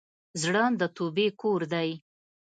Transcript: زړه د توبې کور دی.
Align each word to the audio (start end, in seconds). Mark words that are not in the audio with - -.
زړه 0.41 0.63
د 0.79 0.81
توبې 0.95 1.27
کور 1.41 1.61
دی. 1.73 1.89